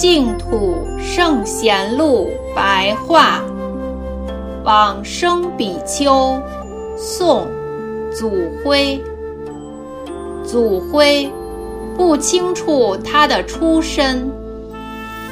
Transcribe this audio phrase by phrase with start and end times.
[0.00, 3.42] 净土圣贤录白话，
[4.64, 6.40] 往生比丘，
[6.96, 7.46] 宋，
[8.10, 8.32] 祖
[8.64, 8.98] 辉。
[10.42, 11.30] 祖辉
[11.98, 14.26] 不清楚他的出身，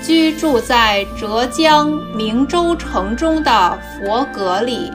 [0.02, 4.92] 居住在浙江明州城中的佛阁里。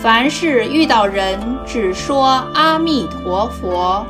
[0.00, 1.36] 凡是遇到人，
[1.66, 4.06] 只说阿弥陀佛。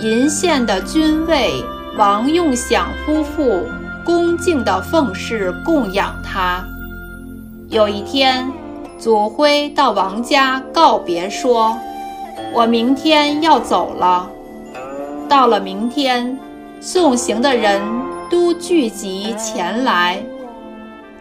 [0.00, 1.50] 鄞县的君位
[1.98, 3.66] 王用享夫妇
[4.04, 6.64] 恭敬地奉事供养他。
[7.68, 8.50] 有一天，
[8.98, 11.76] 祖辉到王家告别说
[12.54, 14.28] ：“我明天要走了。”
[15.28, 16.38] 到了明天，
[16.80, 17.82] 送行的人
[18.30, 20.22] 都聚集前来。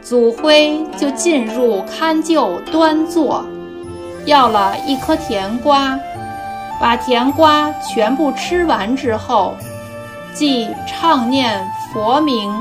[0.01, 3.45] 祖辉就进入看臼端坐，
[4.25, 5.99] 要了一颗甜瓜，
[6.79, 9.55] 把甜瓜全部吃完之后，
[10.33, 11.61] 即唱念
[11.93, 12.51] 佛名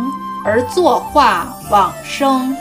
[0.44, 2.54] 而作画往生，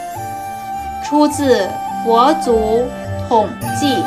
[1.04, 1.70] 出自
[2.06, 2.88] 佛祖
[3.28, 3.48] 统
[3.80, 4.04] 计。